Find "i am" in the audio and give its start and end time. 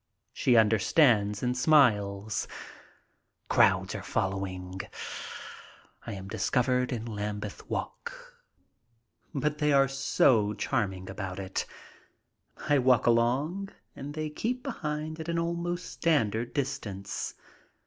6.07-6.27